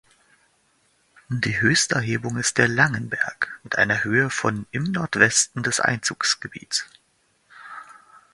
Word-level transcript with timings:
Die 1.29 1.61
höchste 1.61 1.93
Erhebung 1.93 2.35
ist 2.37 2.57
der 2.57 2.67
"Langenberg" 2.67 3.59
mit 3.61 3.75
einer 3.77 4.03
Höhe 4.03 4.31
von 4.31 4.65
im 4.71 4.85
Nordwesten 4.85 5.61
des 5.61 5.79
Einzugsgebiets. 5.79 6.87